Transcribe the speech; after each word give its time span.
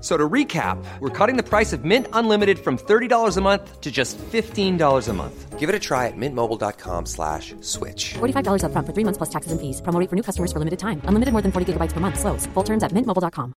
So 0.00 0.16
to 0.16 0.28
recap, 0.28 0.82
we're 1.00 1.10
cutting 1.10 1.36
the 1.36 1.42
price 1.42 1.74
of 1.74 1.84
Mint 1.84 2.06
Unlimited 2.14 2.58
from 2.58 2.78
$30 2.78 3.36
a 3.36 3.40
month 3.40 3.80
to 3.80 3.90
just 3.90 4.16
$15 4.32 5.08
a 5.08 5.12
month. 5.12 5.58
Give 5.58 5.68
it 5.68 5.74
a 5.74 5.78
try 5.78 6.06
at 6.06 6.16
mintmobile.com 6.16 7.04
slash 7.04 7.54
switch. 7.60 8.14
$45 8.14 8.64
upfront 8.64 8.86
for 8.86 8.94
three 8.94 9.04
months 9.04 9.18
plus 9.18 9.28
taxes 9.28 9.52
and 9.52 9.60
fees. 9.60 9.82
Promo 9.82 10.00
rate 10.00 10.08
for 10.08 10.16
new 10.16 10.22
customers 10.22 10.52
for 10.52 10.58
limited 10.58 10.78
time. 10.78 11.02
Unlimited 11.04 11.32
more 11.32 11.42
than 11.42 11.52
40 11.52 11.72
gigabytes 11.72 11.92
per 11.92 12.00
month. 12.00 12.18
Slows. 12.18 12.46
Full 12.54 12.64
terms 12.64 12.82
at 12.82 12.92
mintmobile.com. 12.92 13.52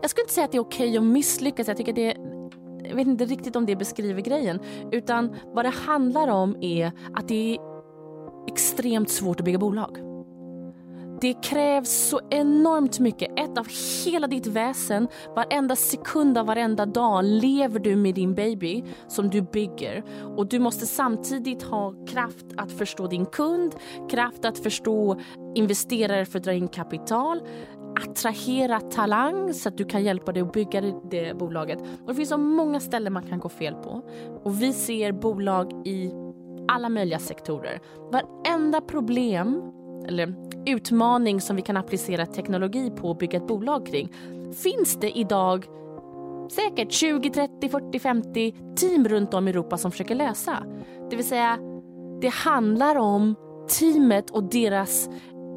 Jag 0.00 0.10
skulle 0.10 0.22
inte 0.22 0.34
säga 0.34 0.44
att 0.44 0.52
det 0.52 0.58
är 0.58 0.62
okej 0.62 0.96
att 0.96 1.04
misslyckas. 1.04 1.68
Jag 1.68 1.76
tycker 1.76 1.92
det 1.92 2.16
jag 2.88 2.96
vet 2.96 3.06
inte 3.06 3.24
riktigt 3.24 3.56
om 3.56 3.66
det 3.66 3.76
beskriver 3.76 4.20
grejen. 4.20 4.60
Utan 4.92 5.36
vad 5.54 5.64
det 5.64 5.72
handlar 5.86 6.28
om 6.28 6.56
är 6.60 6.92
att 7.14 7.28
det 7.28 7.54
är 7.54 7.58
extremt 8.48 9.10
svårt 9.10 9.40
att 9.40 9.44
bygga 9.44 9.58
bolag. 9.58 10.07
Det 11.20 11.34
krävs 11.42 11.90
så 11.90 12.20
enormt 12.30 12.98
mycket. 12.98 13.38
Ett 13.38 13.58
av 13.58 13.66
hela 14.04 14.26
ditt 14.26 14.46
väsen, 14.46 15.08
varenda 15.36 15.76
sekund 15.76 16.38
av 16.38 16.46
varenda 16.46 16.86
dag 16.86 17.24
lever 17.24 17.78
du 17.78 17.96
med 17.96 18.14
din 18.14 18.34
baby 18.34 18.84
som 19.08 19.30
du 19.30 19.42
bygger. 19.42 20.04
Och 20.36 20.48
du 20.48 20.58
måste 20.58 20.86
samtidigt 20.86 21.62
ha 21.62 21.94
kraft 22.06 22.46
att 22.56 22.72
förstå 22.72 23.06
din 23.06 23.26
kund, 23.26 23.74
kraft 24.10 24.44
att 24.44 24.58
förstå 24.58 25.20
investerare 25.54 26.26
för 26.26 26.38
att 26.38 26.44
dra 26.44 26.52
in 26.52 26.68
kapital, 26.68 27.42
attrahera 28.06 28.80
talang 28.80 29.54
så 29.54 29.68
att 29.68 29.78
du 29.78 29.84
kan 29.84 30.04
hjälpa 30.04 30.32
dig 30.32 30.42
att 30.42 30.52
bygga 30.52 30.80
det, 31.10 31.38
bolaget. 31.38 31.78
Och 31.80 32.08
det 32.08 32.14
finns 32.14 32.28
så 32.28 32.38
många 32.38 32.80
ställen 32.80 33.12
man 33.12 33.26
kan 33.26 33.38
gå 33.38 33.48
fel 33.48 33.74
på. 33.74 34.02
Och 34.44 34.62
vi 34.62 34.72
ser 34.72 35.12
bolag 35.12 35.86
i 35.86 36.12
alla 36.68 36.88
möjliga 36.88 37.18
sektorer. 37.18 37.80
Varenda 38.12 38.80
problem 38.80 39.72
eller 40.06 40.47
utmaning 40.68 41.40
som 41.40 41.56
vi 41.56 41.62
kan 41.62 41.76
applicera 41.76 42.26
teknologi 42.26 42.90
på 42.90 43.08
och 43.08 43.16
bygga 43.16 43.38
ett 43.38 43.46
bolag 43.46 43.86
kring 43.86 44.12
finns 44.62 44.96
det 45.00 45.18
idag 45.18 45.66
säkert 46.50 46.92
20, 46.92 47.30
30, 47.30 47.68
40, 47.68 47.98
50 47.98 48.54
team 48.76 49.08
runt 49.08 49.34
om 49.34 49.48
i 49.48 49.50
Europa 49.50 49.76
som 49.76 49.90
försöker 49.90 50.14
lösa. 50.14 50.62
Det 51.10 51.16
vill 51.16 51.28
säga, 51.28 51.58
det 52.20 52.28
handlar 52.28 52.96
om 52.96 53.34
teamet 53.78 54.30
och 54.30 54.44
deras 54.44 55.08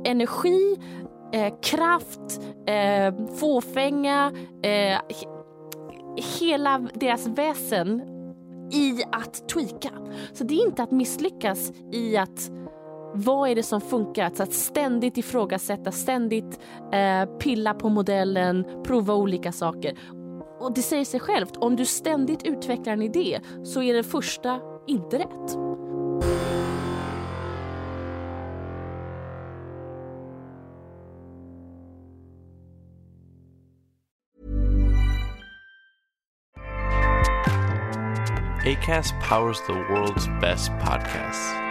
energi, 0.05 0.77
eh, 1.33 1.53
kraft, 1.61 2.41
eh, 2.67 3.35
fåfänga, 3.35 4.31
eh, 4.63 4.99
hela 6.39 6.87
deras 6.93 7.27
väsen 7.27 8.01
i 8.71 9.03
att 9.11 9.49
tweaka. 9.49 9.89
Så 10.33 10.43
det 10.43 10.53
är 10.53 10.65
inte 10.65 10.83
att 10.83 10.91
misslyckas 10.91 11.71
i 11.91 12.17
att 12.17 12.51
vad 13.13 13.49
är 13.49 13.55
det 13.55 13.63
som 13.63 13.81
funkar? 13.81 14.25
Alltså 14.25 14.43
att 14.43 14.53
ständigt 14.53 15.17
ifrågasätta, 15.17 15.91
ständigt 15.91 16.59
eh, 16.93 17.37
pilla 17.37 17.73
på 17.73 17.89
modellen, 17.89 18.65
prova 18.83 19.13
olika 19.13 19.51
saker. 19.51 19.97
Och 20.59 20.73
det 20.73 20.81
säger 20.81 21.05
sig 21.05 21.19
självt, 21.19 21.57
om 21.57 21.75
du 21.75 21.85
ständigt 21.85 22.43
utvecklar 22.43 22.93
en 22.93 23.01
idé 23.01 23.39
så 23.63 23.81
är 23.81 23.93
den 23.93 24.03
första 24.03 24.59
inte 24.87 25.17
rätt. 25.17 25.57
ACAST 38.65 39.13
powers 39.29 39.59
the 39.67 39.73
world's 39.73 40.39
best 40.39 40.69
podcasts. 40.79 41.70